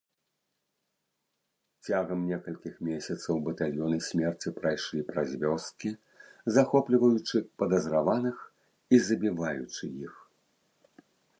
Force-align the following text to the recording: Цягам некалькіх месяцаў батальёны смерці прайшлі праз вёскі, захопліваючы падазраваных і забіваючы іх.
Цягам 1.89 2.19
некалькіх 2.29 2.79
месяцаў 2.87 3.35
батальёны 3.49 3.99
смерці 4.07 4.53
прайшлі 4.59 5.01
праз 5.11 5.29
вёскі, 5.43 5.91
захопліваючы 6.55 7.37
падазраваных 7.63 8.35
і 8.97 9.01
забіваючы 9.09 9.83
іх. 10.07 10.13